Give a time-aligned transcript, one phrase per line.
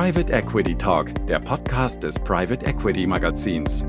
[0.00, 3.84] Private Equity Talk, der Podcast des Private Equity Magazins.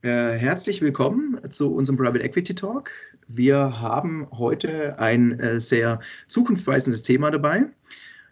[0.00, 2.92] Äh, herzlich willkommen zu unserem Private Equity Talk.
[3.26, 7.66] Wir haben heute ein äh, sehr zukunftsweisendes Thema dabei.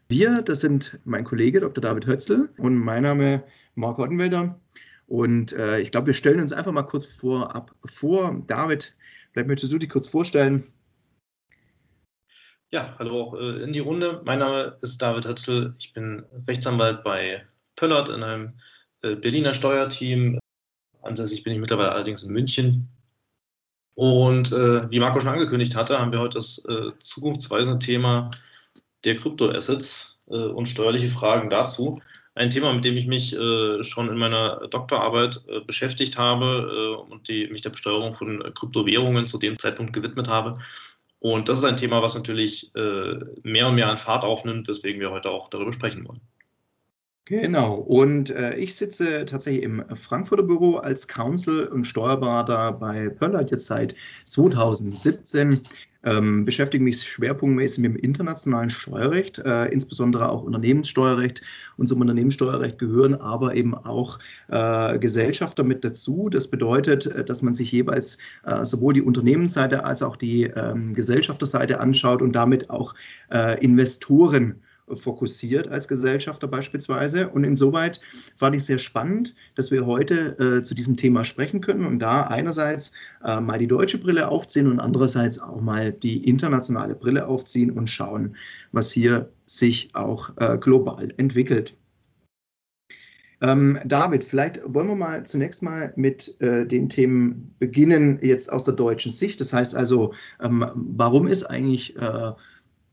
[0.09, 1.83] Wir, das sind mein Kollege Dr.
[1.83, 3.43] David Hötzl und mein Name
[3.75, 4.59] Marc Ottenwälder.
[5.07, 8.43] Und äh, ich glaube, wir stellen uns einfach mal kurz vorab vor.
[8.47, 8.97] David,
[9.33, 10.65] vielleicht möchtest du dich kurz vorstellen.
[12.73, 14.23] Ja, hallo auch äh, in die Runde.
[14.25, 15.75] Mein Name ist David Hötzl.
[15.79, 17.47] Ich bin Rechtsanwalt bei
[17.77, 18.55] Pöllert in einem
[19.03, 20.41] äh, Berliner Steuerteam.
[21.01, 22.89] Ansässig bin ich mittlerweile allerdings in München.
[23.95, 28.33] Und äh, wie Marco schon angekündigt hatte, haben wir heute das äh, zukunftsweisende Thema
[29.05, 32.03] der Kryptoassets äh, und steuerliche Fragen dazu.
[32.35, 37.47] Ein Thema, mit dem ich mich äh, schon in meiner Doktorarbeit beschäftigt habe und die,
[37.47, 40.59] mich der Besteuerung von Kryptowährungen zu dem Zeitpunkt gewidmet habe.
[41.27, 45.01] Und das ist ein Thema, was natürlich äh, mehr und mehr an Fahrt aufnimmt, weswegen
[45.01, 46.21] wir heute auch darüber sprechen wollen.
[47.25, 47.75] Genau.
[47.75, 53.67] Und äh, ich sitze tatsächlich im Frankfurter Büro als Counsel und Steuerberater bei Pöllert jetzt
[53.67, 55.63] seit 2017
[56.07, 61.43] ähm, beschäftige mich schwerpunktmäßig mit dem internationalen Steuerrecht, äh, insbesondere auch Unternehmenssteuerrecht.
[61.77, 66.31] Und zum Unternehmenssteuerrecht gehören aber eben auch äh, Gesellschafter mit dazu.
[66.31, 70.95] Das bedeutet, äh, dass man sich jeweils äh, sowohl die Unternehmensseite als auch die ähm,
[70.95, 72.95] Gesellschafterseite anschaut und damit auch
[73.31, 77.29] äh, Investoren fokussiert als Gesellschafter beispielsweise.
[77.29, 78.01] Und insoweit
[78.37, 82.23] fand ich sehr spannend, dass wir heute äh, zu diesem Thema sprechen können und da
[82.23, 82.93] einerseits
[83.25, 87.89] äh, mal die deutsche Brille aufziehen und andererseits auch mal die internationale Brille aufziehen und
[87.89, 88.37] schauen,
[88.73, 91.75] was hier sich auch äh, global entwickelt.
[93.43, 98.65] Ähm, David, vielleicht wollen wir mal zunächst mal mit äh, den Themen beginnen, jetzt aus
[98.65, 99.41] der deutschen Sicht.
[99.43, 102.33] Das heißt also, ähm, warum ist eigentlich äh,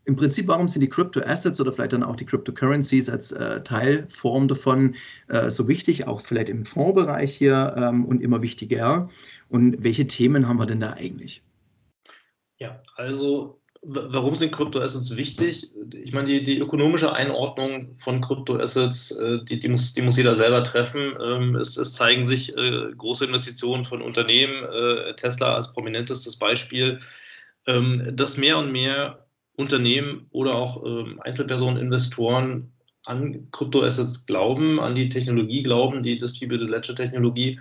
[0.06, 4.48] im Prinzip, warum sind die Crypto-Assets oder vielleicht dann auch die Cryptocurrencies als äh, Teilform
[4.48, 4.96] davon
[5.30, 9.10] äh, so wichtig, auch vielleicht im Fondsbereich hier ähm, und immer wichtiger?
[9.50, 11.42] Und welche Themen haben wir denn da eigentlich?
[12.58, 15.70] Ja, also warum sind Kryptoassets wichtig?
[15.92, 20.36] Ich meine, die, die ökonomische Einordnung von Kryptoassets, äh, die, die, muss, die muss jeder
[20.36, 21.14] selber treffen.
[21.22, 27.00] Ähm, es, es zeigen sich äh, große Investitionen von Unternehmen, äh, Tesla als prominentestes Beispiel,
[27.68, 29.23] ähm, dass mehr und mehr
[29.56, 32.72] Unternehmen oder auch ähm, Einzelpersonen, Investoren
[33.06, 37.60] an Kryptoassets glauben, an die Technologie glauben, die Distributed Ledger Technologie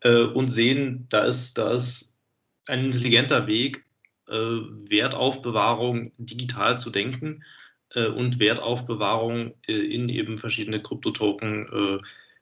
[0.00, 2.16] äh, und sehen, da ist, da ist
[2.66, 3.84] ein intelligenter Weg,
[4.28, 7.44] äh, Wertaufbewahrung digital zu denken
[7.94, 11.98] äh, und Wertaufbewahrung äh, in eben verschiedene Kryptotoken, äh,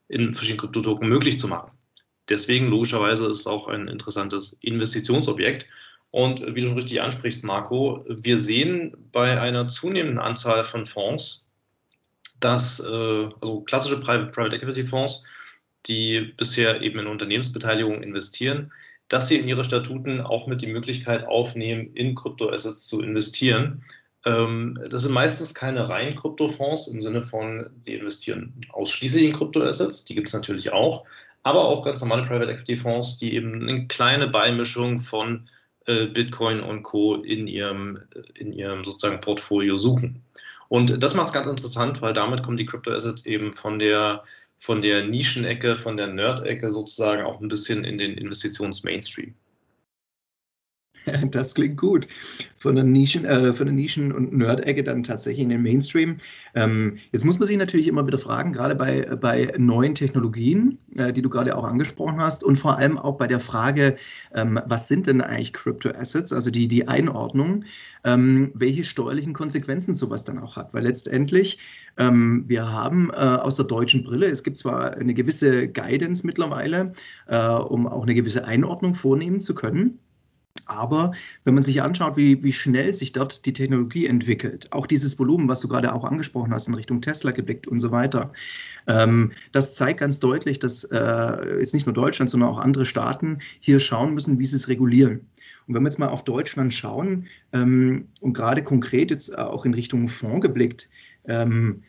[0.08, 1.72] in verschiedenen Kryptotoken möglich zu machen.
[2.28, 5.66] Deswegen logischerweise ist es auch ein interessantes Investitionsobjekt.
[6.16, 11.46] Und wie du schon richtig ansprichst, Marco, wir sehen bei einer zunehmenden Anzahl von Fonds,
[12.40, 15.24] dass äh, also klassische Private, Equity Fonds,
[15.84, 18.72] die bisher eben in Unternehmensbeteiligung investieren,
[19.08, 23.82] dass sie in ihre Statuten auch mit die Möglichkeit aufnehmen, in Kryptoassets zu investieren.
[24.24, 30.06] Ähm, das sind meistens keine reinen Kryptofonds im Sinne von, sie investieren ausschließlich in Kryptoassets,
[30.06, 31.04] die gibt es natürlich auch,
[31.42, 35.50] aber auch ganz normale Private Equity Fonds, die eben eine kleine Beimischung von
[35.86, 37.16] äh, Bitcoin und Co.
[37.16, 38.00] in ihrem,
[38.34, 40.22] in ihrem sozusagen Portfolio suchen.
[40.68, 44.24] Und das macht es ganz interessant, weil damit kommen die Crypto-Assets eben von der,
[44.58, 49.34] von der Nischenecke, von der Nerd-Ecke sozusagen auch ein bisschen in den Investitions-Mainstream.
[51.30, 52.06] Das klingt gut.
[52.58, 56.16] Von der Nischen, äh, von der Nischen- und Nerd-Ecke dann tatsächlich in den Mainstream.
[56.54, 61.12] Ähm, jetzt muss man sich natürlich immer wieder fragen, gerade bei, bei neuen Technologien, äh,
[61.12, 63.96] die du gerade auch angesprochen hast, und vor allem auch bei der Frage,
[64.34, 67.64] ähm, was sind denn eigentlich Crypto-Assets, also die, die Einordnung,
[68.04, 70.74] ähm, welche steuerlichen Konsequenzen sowas dann auch hat.
[70.74, 71.58] Weil letztendlich,
[71.98, 76.92] ähm, wir haben äh, aus der deutschen Brille, es gibt zwar eine gewisse Guidance mittlerweile,
[77.26, 79.98] äh, um auch eine gewisse Einordnung vornehmen zu können.
[80.66, 81.12] Aber
[81.44, 85.48] wenn man sich anschaut, wie, wie schnell sich dort die Technologie entwickelt, auch dieses Volumen,
[85.48, 88.32] was du gerade auch angesprochen hast, in Richtung Tesla geblickt und so weiter,
[88.86, 93.38] ähm, das zeigt ganz deutlich, dass äh, jetzt nicht nur Deutschland, sondern auch andere Staaten
[93.60, 95.26] hier schauen müssen, wie sie es regulieren.
[95.66, 99.74] Und wenn wir jetzt mal auf Deutschland schauen ähm, und gerade konkret jetzt auch in
[99.74, 100.88] Richtung Fonds geblickt,
[101.24, 101.82] ähm,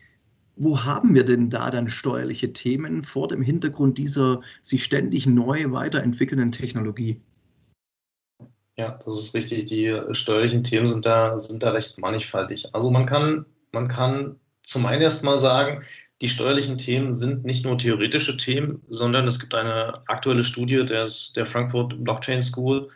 [0.56, 5.70] wo haben wir denn da dann steuerliche Themen vor dem Hintergrund dieser sich ständig neu
[5.70, 7.20] weiterentwickelnden Technologie?
[8.78, 9.64] Ja, das ist richtig.
[9.66, 12.72] Die steuerlichen Themen sind da, sind da recht mannigfaltig.
[12.74, 15.82] Also man kann, man kann zum einen erst mal sagen,
[16.20, 21.32] die steuerlichen Themen sind nicht nur theoretische Themen, sondern es gibt eine aktuelle Studie des,
[21.32, 22.88] der Frankfurt Blockchain School,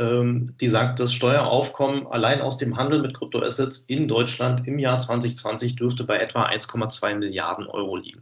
[0.00, 5.74] die sagt, das Steueraufkommen allein aus dem Handel mit Kryptoassets in Deutschland im Jahr 2020
[5.74, 8.20] dürfte bei etwa 1,2 Milliarden Euro liegen.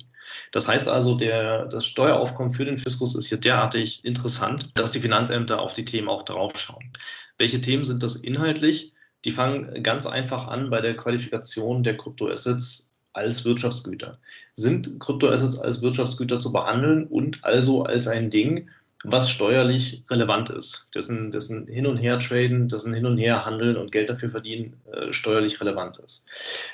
[0.53, 5.01] Das heißt also, der, das Steueraufkommen für den Fiskus ist hier derartig interessant, dass die
[5.01, 6.93] Finanzämter auf die Themen auch draufschauen.
[7.37, 8.95] Welche Themen sind das inhaltlich?
[9.27, 14.19] Die fangen ganz einfach an bei der Qualifikation der Kryptoassets als Wirtschaftsgüter.
[14.55, 18.71] Sind Kryptoassets als Wirtschaftsgüter zu behandeln und also als ein Ding,
[19.05, 24.11] was steuerlich relevant ist, dessen, dessen Hin- und Her-Traden, dessen Hin- und Her-Handeln und Geld
[24.11, 26.25] dafür verdienen äh, steuerlich relevant ist.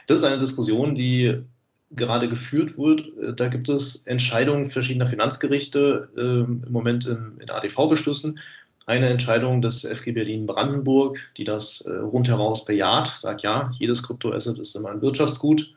[0.07, 1.43] Das ist eine Diskussion, die
[1.91, 3.01] gerade geführt wird.
[3.19, 8.39] Äh, da gibt es Entscheidungen verschiedener Finanzgerichte äh, im Moment in, in ADV-Beschlüssen.
[8.87, 14.75] Eine Entscheidung des FG Berlin-Brandenburg, die das äh, rundheraus bejaht, sagt ja, jedes Kryptoasset ist
[14.75, 15.73] immer ein Wirtschaftsgut.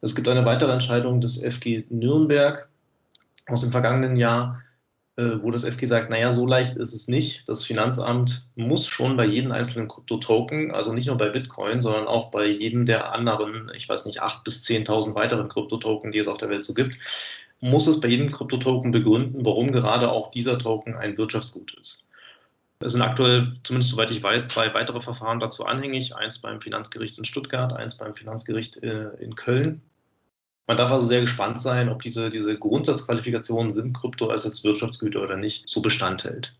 [0.00, 2.68] Es gibt eine weitere Entscheidung des FG Nürnberg
[3.48, 4.62] aus dem vergangenen Jahr,
[5.18, 7.48] wo das FG sagt, naja, so leicht ist es nicht.
[7.48, 12.30] Das Finanzamt muss schon bei jedem einzelnen Kryptotoken, also nicht nur bei Bitcoin, sondern auch
[12.30, 16.38] bei jedem der anderen, ich weiß nicht, 8.000 bis 10.000 weiteren Kryptotoken, die es auf
[16.38, 16.98] der Welt so gibt,
[17.60, 22.04] muss es bei jedem Kryptotoken begründen, warum gerade auch dieser Token ein Wirtschaftsgut ist.
[22.80, 26.14] Es sind aktuell, zumindest soweit ich weiß, zwei weitere Verfahren dazu anhängig.
[26.14, 29.82] Eins beim Finanzgericht in Stuttgart, eins beim Finanzgericht äh, in Köln.
[30.68, 35.66] Man darf also sehr gespannt sein, ob diese, diese Grundsatzqualifikationen sind Kryptoassets Wirtschaftsgüter oder nicht,
[35.66, 36.54] so Bestand hält.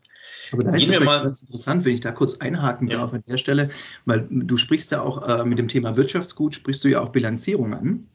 [0.51, 2.97] Aber da ist es mal ganz interessant, wenn ich da kurz einhaken ja.
[2.97, 3.69] darf an der Stelle,
[4.05, 7.75] weil du sprichst ja auch äh, mit dem Thema Wirtschaftsgut, sprichst du ja auch Bilanzierung
[7.75, 8.07] an.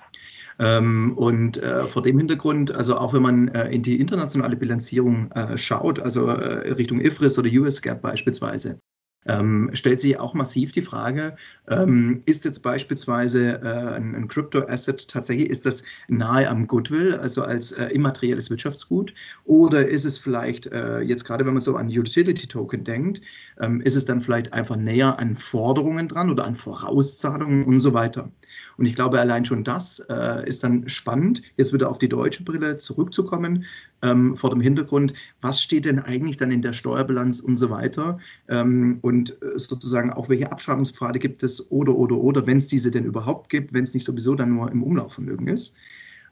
[0.58, 5.30] Ähm, und äh, vor dem Hintergrund, also auch wenn man äh, in die internationale Bilanzierung
[5.30, 8.80] äh, schaut, also äh, Richtung IFRS oder US GAAP beispielsweise,
[9.26, 11.36] ähm, stellt sich auch massiv die Frage,
[11.68, 17.42] ähm, ist jetzt beispielsweise äh, ein, ein Crypto-Asset tatsächlich, ist das nahe am Goodwill, also
[17.42, 21.88] als äh, immaterielles Wirtschaftsgut, oder ist es vielleicht, äh, jetzt gerade wenn man so an
[21.88, 23.20] Utility-Token denkt,
[23.60, 27.94] ähm, ist es dann vielleicht einfach näher an Forderungen dran oder an Vorauszahlungen und so
[27.94, 28.30] weiter.
[28.76, 32.44] Und ich glaube, allein schon das äh, ist dann spannend, jetzt wieder auf die deutsche
[32.44, 33.64] Brille zurückzukommen,
[34.02, 38.18] ähm, vor dem Hintergrund, was steht denn eigentlich dann in der Steuerbilanz und so weiter.
[38.48, 42.90] Ähm, und äh, sozusagen auch, welche Abschreibungspfade gibt es oder, oder, oder, wenn es diese
[42.90, 45.76] denn überhaupt gibt, wenn es nicht sowieso dann nur im Umlaufvermögen ist.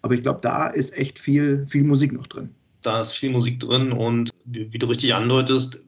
[0.03, 2.51] Aber ich glaube, da ist echt viel, viel Musik noch drin.
[2.83, 5.85] Da ist viel Musik drin und wie, du richtig andeutest,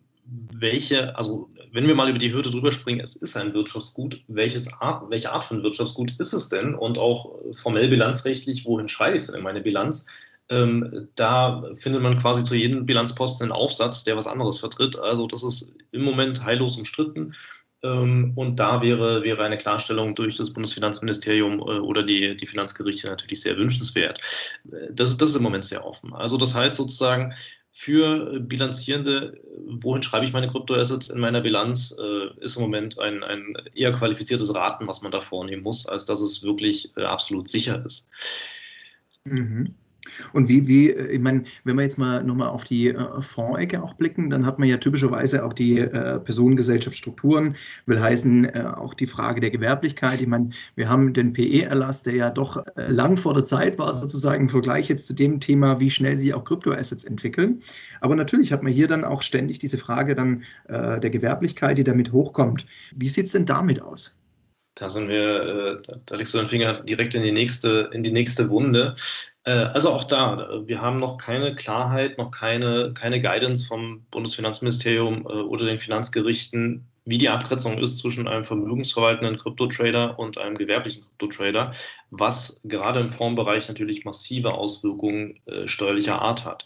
[0.53, 4.73] welche, also wenn wir mal über die Hürde drüber springen, es ist ein Wirtschaftsgut, welches
[4.75, 6.77] Art, welche Art von Wirtschaftsgut ist es denn?
[6.77, 10.07] Und auch formell bilanzrechtlich, wohin schreibe ich es denn in meine Bilanz?
[10.51, 14.99] Ähm, da findet man quasi zu jedem Bilanzposten einen Aufsatz, der was anderes vertritt.
[14.99, 17.35] Also das ist im Moment heillos umstritten.
[17.85, 23.09] Ähm, und da wäre, wäre eine Klarstellung durch das Bundesfinanzministerium äh, oder die, die Finanzgerichte
[23.09, 24.21] natürlich sehr wünschenswert.
[24.73, 26.15] Äh, das, ist, das ist im Moment sehr offen.
[26.15, 27.35] Also das heißt sozusagen,
[27.71, 33.23] für Bilanzierende, wohin schreibe ich meine Kryptoassets in meiner Bilanz, äh, ist im Moment ein,
[33.23, 37.85] ein eher qualifiziertes Raten, was man da vornehmen muss, als dass es wirklich absolut sicher
[37.85, 38.09] ist.
[39.25, 39.75] Mhm.
[40.33, 43.95] Und wie, wie, ich meine, wenn wir jetzt mal nochmal auf die äh, Fondsecke auch
[43.95, 47.57] blicken, dann hat man ja typischerweise auch die äh, Personengesellschaftsstrukturen,
[47.87, 50.21] will heißen äh, auch die Frage der Gewerblichkeit.
[50.21, 53.93] Ich meine, wir haben den PE-Erlass, der ja doch äh, lang vor der Zeit war,
[53.95, 57.63] sozusagen im Vergleich jetzt zu dem Thema, wie schnell sich auch Kryptoassets entwickeln.
[58.01, 61.85] Aber natürlich hat man hier dann auch ständig diese Frage dann äh, der Gewerblichkeit, die
[61.85, 62.67] damit hochkommt.
[62.95, 64.15] Wie sieht es denn damit aus?
[64.75, 68.11] Da sind wir, äh, da legst du den Finger direkt in die nächste, in die
[68.11, 68.97] nächste Wunde.
[69.45, 75.27] Äh, also auch da, wir haben noch keine Klarheit, noch keine, keine Guidance vom Bundesfinanzministerium
[75.27, 81.03] äh, oder den Finanzgerichten, wie die Abgrenzung ist zwischen einem vermögensverwaltenden Kryptotrader und einem gewerblichen
[81.03, 81.73] Kryptotrader,
[82.11, 86.65] was gerade im Fondsbereich natürlich massive Auswirkungen äh, steuerlicher Art hat.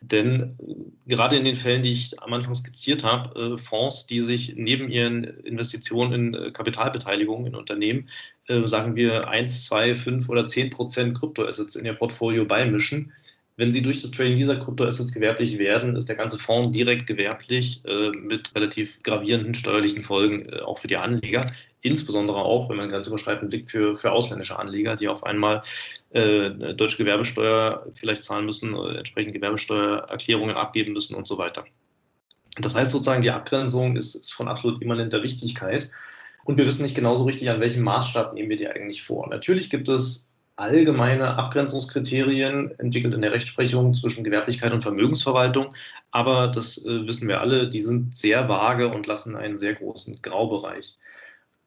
[0.00, 0.74] Denn äh,
[1.06, 4.90] gerade in den Fällen, die ich am Anfang skizziert habe, äh, Fonds, die sich neben
[4.90, 8.08] ihren Investitionen in äh, Kapitalbeteiligung in Unternehmen,
[8.46, 13.12] äh, sagen wir 1, 2, 5 oder 10 Prozent Kryptoassets in ihr Portfolio beimischen,
[13.60, 17.84] wenn sie durch das Trading dieser Kryptoassets gewerblich werden, ist der ganze Fonds direkt gewerblich
[17.84, 21.44] äh, mit relativ gravierenden steuerlichen Folgen äh, auch für die Anleger.
[21.82, 25.60] Insbesondere auch, wenn man grenzüberschreitend blickt, für, für ausländische Anleger, die auf einmal
[26.08, 31.66] äh, deutsche Gewerbesteuer vielleicht zahlen müssen, äh, entsprechend Gewerbesteuererklärungen abgeben müssen und so weiter.
[32.58, 35.90] Das heißt sozusagen, die Abgrenzung ist, ist von absolut immanenter Wichtigkeit.
[36.44, 39.28] Und wir wissen nicht genauso richtig, an welchem Maßstab nehmen wir die eigentlich vor.
[39.28, 40.29] Natürlich gibt es
[40.60, 45.74] allgemeine Abgrenzungskriterien entwickelt in der Rechtsprechung zwischen Gewerblichkeit und Vermögensverwaltung.
[46.10, 50.20] Aber das äh, wissen wir alle, die sind sehr vage und lassen einen sehr großen
[50.20, 50.96] Graubereich.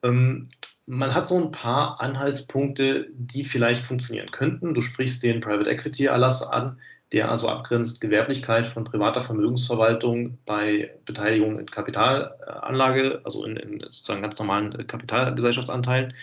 [0.03, 0.49] Ähm,
[0.85, 4.73] man hat so ein paar Anhaltspunkte, die vielleicht funktionieren könnten.
[4.73, 6.79] Du sprichst den Private Equity Erlass an,
[7.13, 14.21] der also abgrenzt Gewerblichkeit von privater Vermögensverwaltung bei Beteiligung in Kapitalanlage, also in, in sozusagen
[14.21, 16.13] ganz normalen Kapitalgesellschaftsanteilen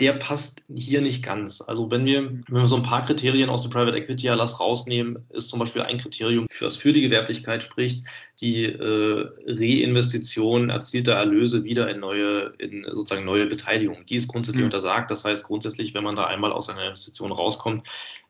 [0.00, 1.60] der passt hier nicht ganz.
[1.60, 5.24] Also wenn wir, wenn wir so ein paar Kriterien aus dem Private Equity Erlass rausnehmen,
[5.30, 8.04] ist zum Beispiel ein Kriterium, das für die Gewerblichkeit spricht,
[8.40, 14.06] die äh, Reinvestition erzielter Erlöse wieder in neue, in sozusagen neue Beteiligung.
[14.06, 14.66] Die ist grundsätzlich mhm.
[14.66, 15.10] untersagt.
[15.10, 17.88] Das heißt grundsätzlich, wenn man da einmal aus einer Investition rauskommt,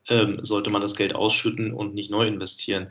[0.09, 2.89] ähm, sollte man das Geld ausschütten und nicht neu investieren.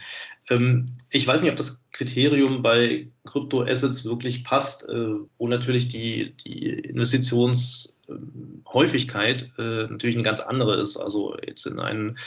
[0.49, 6.35] Ähm, ich weiß nicht, ob das Kriterium bei Kryptoassets wirklich passt, äh, wo natürlich die,
[6.45, 10.97] die Investitionshäufigkeit äh, natürlich eine ganz andere ist.
[10.97, 12.17] Also jetzt in einen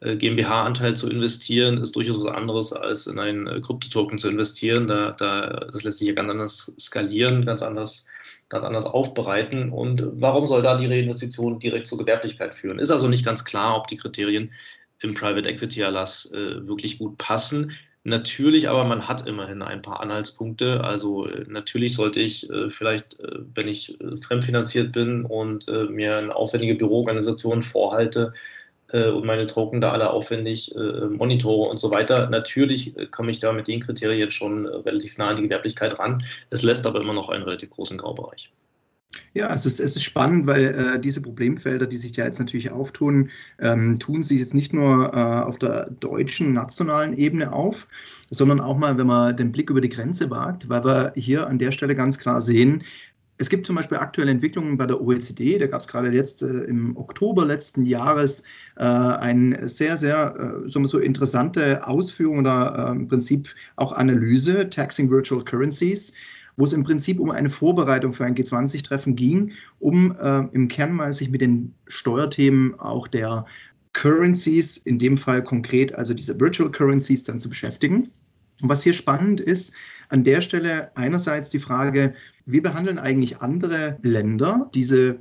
[0.00, 4.86] äh, GmbH-Anteil zu investieren, ist durchaus was anderes als in einen äh, Kryptotoken zu investieren.
[4.86, 8.06] Da, da, das lässt sich ja ganz anders skalieren, ganz anders
[8.48, 9.70] ganz anders aufbereiten.
[9.70, 12.78] Und warum soll da die Reinvestition direkt zur Gewerblichkeit führen?
[12.78, 14.52] Ist also nicht ganz klar, ob die Kriterien
[15.00, 17.72] im Private Equity Erlass äh, wirklich gut passen.
[18.04, 20.84] Natürlich, aber man hat immerhin ein paar Anhaltspunkte.
[20.84, 25.84] Also äh, natürlich sollte ich äh, vielleicht, äh, wenn ich äh, fremdfinanziert bin und äh,
[25.84, 28.32] mir eine aufwendige Büroorganisation vorhalte,
[28.88, 32.28] äh, und meine Token da alle aufwendig äh, monitore und so weiter.
[32.30, 35.98] Natürlich äh, komme ich da mit den Kriterien schon äh, relativ nah an die Gewerblichkeit
[35.98, 36.24] ran.
[36.50, 38.50] Es lässt aber immer noch einen relativ großen Graubereich.
[39.34, 42.70] Ja, es ist, es ist spannend, weil äh, diese Problemfelder, die sich da jetzt natürlich
[42.70, 47.86] auftun, ähm, tun sich jetzt nicht nur äh, auf der deutschen nationalen Ebene auf,
[48.30, 51.58] sondern auch mal, wenn man den Blick über die Grenze wagt, weil wir hier an
[51.58, 52.82] der Stelle ganz klar sehen,
[53.38, 55.58] es gibt zum Beispiel aktuelle Entwicklungen bei der OECD.
[55.58, 58.42] Da gab es gerade jetzt äh, im Oktober letzten Jahres
[58.76, 65.10] äh, eine sehr, sehr äh, so interessante Ausführung oder äh, im Prinzip auch Analyse, Taxing
[65.10, 66.14] Virtual Currencies,
[66.56, 70.92] wo es im Prinzip um eine Vorbereitung für ein G20-Treffen ging, um äh, im Kern
[70.92, 73.44] mal sich mit den Steuerthemen auch der
[73.92, 78.10] Currencies, in dem Fall konkret also diese Virtual Currencies, dann zu beschäftigen.
[78.60, 79.74] Und was hier spannend ist,
[80.08, 82.14] an der Stelle einerseits die Frage,
[82.46, 84.70] wie behandeln eigentlich andere Länder.
[84.74, 85.18] Diese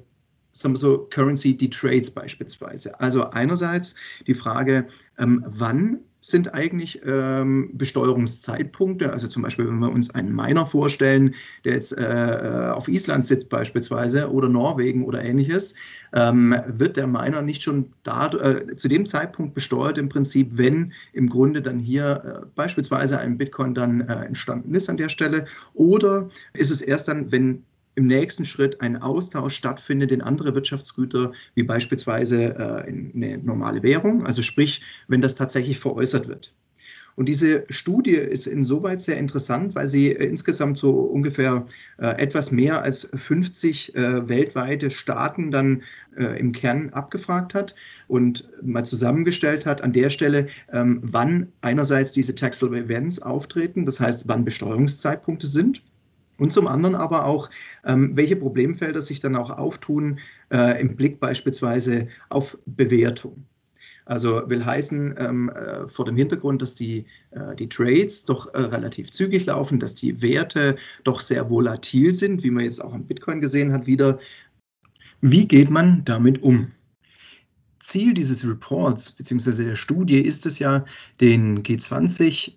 [0.55, 2.99] sagen wir so, Currency Detrades beispielsweise.
[2.99, 3.95] Also einerseits
[4.25, 9.11] die Frage, ähm, wann sind eigentlich ähm, Besteuerungszeitpunkte.
[9.11, 11.35] Also zum Beispiel, wenn wir uns einen Miner vorstellen,
[11.65, 15.75] der jetzt äh, auf Island sitzt beispielsweise oder Norwegen oder ähnliches,
[16.13, 20.93] ähm, wird der Miner nicht schon da, äh, zu dem Zeitpunkt besteuert im Prinzip, wenn
[21.13, 25.45] im Grunde dann hier äh, beispielsweise ein Bitcoin dann äh, entstanden ist an der Stelle?
[25.75, 27.65] Oder ist es erst dann, wenn
[27.95, 33.83] im nächsten Schritt ein Austausch stattfindet in andere Wirtschaftsgüter, wie beispielsweise äh, in eine normale
[33.83, 36.53] Währung, also sprich, wenn das tatsächlich veräußert wird.
[37.15, 41.65] Und diese Studie ist insoweit sehr interessant, weil sie äh, insgesamt so ungefähr
[41.97, 45.83] äh, etwas mehr als 50 äh, weltweite Staaten dann
[46.17, 47.75] äh, im Kern abgefragt hat
[48.07, 54.01] und mal zusammengestellt hat an der Stelle, ähm, wann einerseits diese Taxable Events auftreten, das
[54.01, 55.81] heißt, wann Besteuerungszeitpunkte sind
[56.37, 57.49] und zum anderen aber auch,
[57.85, 60.19] ähm, welche Problemfelder sich dann auch auftun
[60.51, 63.45] äh, im Blick beispielsweise auf Bewertung.
[64.05, 68.61] Also will heißen, ähm, äh, vor dem Hintergrund, dass die, äh, die Trades doch äh,
[68.61, 73.07] relativ zügig laufen, dass die Werte doch sehr volatil sind, wie man jetzt auch am
[73.07, 74.19] Bitcoin gesehen hat, wieder.
[75.21, 76.71] Wie geht man damit um?
[77.79, 79.63] Ziel dieses Reports bzw.
[79.63, 80.85] der Studie ist es ja,
[81.19, 82.51] den G20 äh,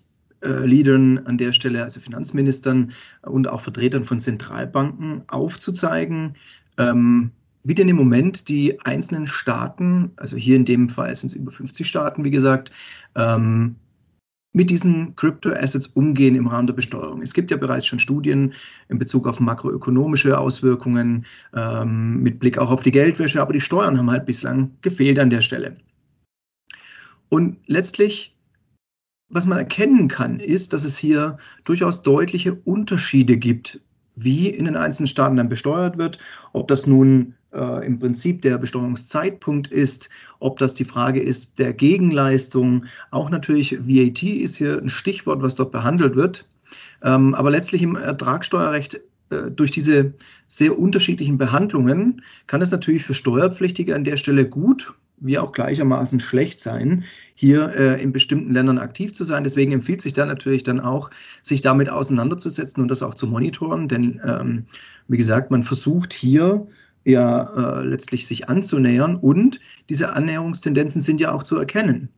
[0.47, 2.91] Leadern an der Stelle, also Finanzministern
[3.21, 6.35] und auch Vertretern von Zentralbanken aufzuzeigen,
[6.77, 7.31] ähm,
[7.63, 11.51] wie denn im Moment die einzelnen Staaten, also hier in dem Fall sind es über
[11.51, 12.71] 50 Staaten, wie gesagt,
[13.15, 13.75] ähm,
[14.51, 17.21] mit diesen Crypto-Assets umgehen im Rahmen der Besteuerung.
[17.21, 18.53] Es gibt ja bereits schon Studien
[18.87, 23.97] in Bezug auf makroökonomische Auswirkungen, ähm, mit Blick auch auf die Geldwäsche, aber die Steuern
[23.97, 25.75] haben halt bislang gefehlt an der Stelle.
[27.29, 28.35] Und letztlich
[29.29, 33.81] was man erkennen kann, ist, dass es hier durchaus deutliche Unterschiede gibt,
[34.15, 36.19] wie in den einzelnen Staaten dann besteuert wird,
[36.51, 40.09] ob das nun äh, im Prinzip der Besteuerungszeitpunkt ist,
[40.39, 42.85] ob das die Frage ist der Gegenleistung.
[43.11, 46.49] Auch natürlich VAT ist hier ein Stichwort, was dort behandelt wird.
[47.01, 50.13] Ähm, aber letztlich im Ertragssteuerrecht äh, durch diese
[50.47, 56.19] sehr unterschiedlichen Behandlungen kann es natürlich für Steuerpflichtige an der Stelle gut wie auch gleichermaßen
[56.19, 57.03] schlecht sein,
[57.35, 59.43] hier äh, in bestimmten Ländern aktiv zu sein.
[59.43, 61.11] Deswegen empfiehlt sich da natürlich dann auch,
[61.41, 63.87] sich damit auseinanderzusetzen und das auch zu monitoren.
[63.87, 64.65] Denn ähm,
[65.07, 66.67] wie gesagt, man versucht hier
[67.03, 69.59] ja äh, letztlich sich anzunähern und
[69.89, 72.09] diese Annäherungstendenzen sind ja auch zu erkennen.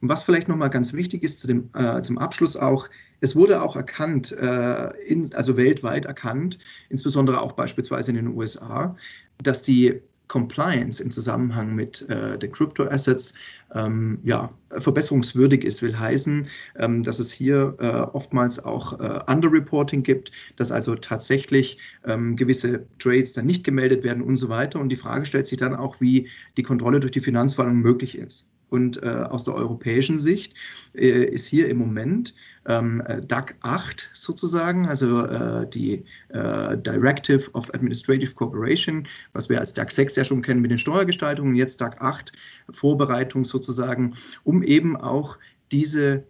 [0.00, 3.74] Was vielleicht nochmal ganz wichtig ist zu dem, äh, zum Abschluss auch, es wurde auch
[3.74, 6.58] erkannt, äh, in, also weltweit erkannt,
[6.90, 8.96] insbesondere auch beispielsweise in den USA,
[9.38, 10.02] dass die
[10.34, 13.34] Compliance im Zusammenhang mit äh, den Crypto Assets
[13.72, 20.02] ähm, ja, verbesserungswürdig ist, will heißen, ähm, dass es hier äh, oftmals auch äh, Underreporting
[20.02, 24.80] gibt, dass also tatsächlich ähm, gewisse Trades dann nicht gemeldet werden und so weiter.
[24.80, 28.48] Und die Frage stellt sich dann auch, wie die Kontrolle durch die Finanzverwaltung möglich ist.
[28.74, 30.54] Und äh, aus der europäischen Sicht
[30.96, 32.34] äh, ist hier im Moment
[32.66, 39.74] ähm, DAC 8 sozusagen, also äh, die äh, Directive of Administrative Cooperation, was wir als
[39.74, 42.32] DAC 6 ja schon kennen mit den Steuergestaltungen, jetzt DAC 8
[42.68, 45.38] Vorbereitung sozusagen, um eben auch
[45.70, 46.24] diese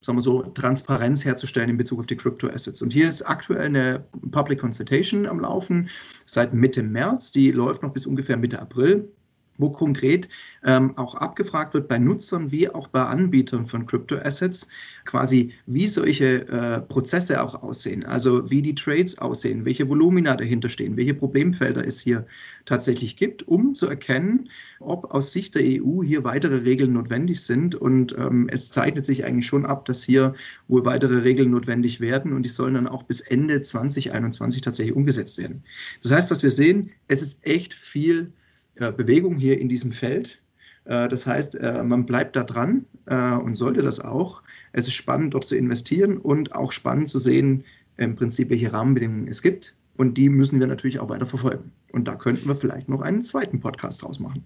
[0.00, 2.80] sagen wir so, Transparenz herzustellen in Bezug auf die Crypto Assets.
[2.80, 5.90] Und hier ist aktuell eine Public Consultation am Laufen
[6.24, 7.32] seit Mitte März.
[7.32, 9.10] Die läuft noch bis ungefähr Mitte April
[9.58, 10.28] wo konkret
[10.64, 14.68] ähm, auch abgefragt wird bei Nutzern wie auch bei Anbietern von Crypto-Assets,
[15.04, 20.68] quasi wie solche äh, Prozesse auch aussehen, also wie die Trades aussehen, welche Volumina dahinter
[20.68, 22.26] stehen, welche Problemfelder es hier
[22.64, 27.74] tatsächlich gibt, um zu erkennen, ob aus Sicht der EU hier weitere Regeln notwendig sind.
[27.74, 30.34] Und ähm, es zeichnet sich eigentlich schon ab, dass hier
[30.68, 35.38] wohl weitere Regeln notwendig werden und die sollen dann auch bis Ende 2021 tatsächlich umgesetzt
[35.38, 35.62] werden.
[36.02, 38.32] Das heißt, was wir sehen, es ist echt viel
[38.78, 40.40] Bewegung hier in diesem Feld.
[40.84, 44.42] Äh, das heißt, äh, man bleibt da dran und sollte das auch.
[44.72, 47.62] Es ist spannend, dort zu investieren und auch spannend zu sehen,
[47.96, 49.76] im Prinzip, welche Rahmenbedingungen es gibt.
[49.96, 51.70] Und die müssen wir natürlich auch weiter verfolgen.
[51.92, 54.42] Und da könnten wir vielleicht noch einen zweiten Podcast draus machen.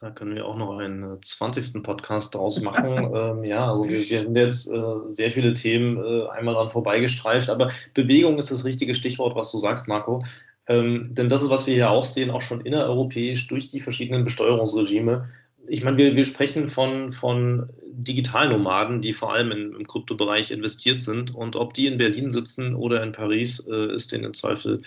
[0.00, 1.82] Da können wir auch noch einen 20.
[1.82, 2.96] Podcast draus machen.
[3.14, 7.48] ähm, ja, also wir, wir haben jetzt äh, sehr viele Themen äh, einmal dran vorbeigestreift,
[7.48, 10.22] aber Bewegung ist das richtige Stichwort, was du sagst, Marco.
[10.68, 14.24] Ähm, denn das ist, was wir hier auch sehen, auch schon innereuropäisch durch die verschiedenen
[14.24, 15.28] Besteuerungsregime.
[15.68, 21.00] Ich meine, wir, wir sprechen von, von Digitalnomaden, die vor allem in, im Kryptobereich investiert
[21.00, 21.34] sind.
[21.34, 24.82] Und ob die in Berlin sitzen oder in Paris, äh, ist denen im Zweifel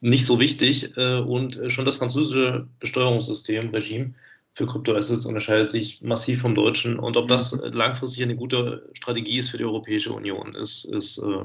[0.00, 0.96] nicht so wichtig.
[0.96, 4.14] Äh, und schon das französische Besteuerungssystem, Regime
[4.56, 6.98] für Kryptoassets unterscheidet sich massiv vom deutschen.
[6.98, 7.72] Und ob das mhm.
[7.72, 11.44] langfristig eine gute Strategie ist für die Europäische Union, ist, ist äh,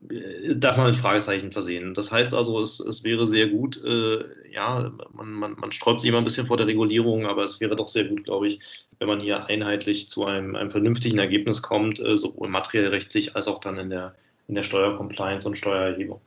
[0.00, 1.92] darf man mit Fragezeichen versehen.
[1.92, 6.08] Das heißt also, es, es wäre sehr gut, äh, ja, man, man, man sträubt sich
[6.08, 8.60] immer ein bisschen vor der Regulierung, aber es wäre doch sehr gut, glaube ich,
[8.98, 13.46] wenn man hier einheitlich zu einem, einem vernünftigen Ergebnis kommt, äh, sowohl materiell rechtlich als
[13.46, 14.14] auch dann in der,
[14.48, 16.20] in der Steuercompliance und Steuererhebung.